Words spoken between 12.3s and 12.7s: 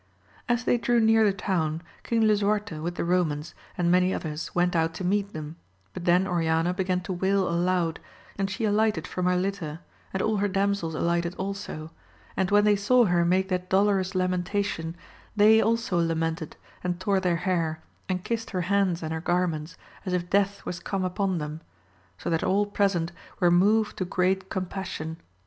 and 48 A MA LIS OF GAUL. when